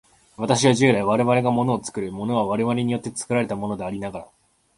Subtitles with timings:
[0.35, 4.27] 私は従来、我々が物を作る、物は我々によって作られたものでありながら、